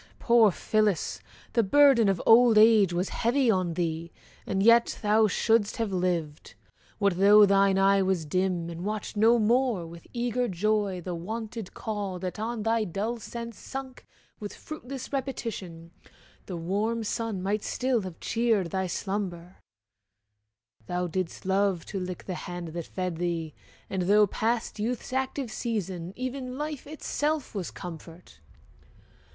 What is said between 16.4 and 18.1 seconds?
the warm sun Might still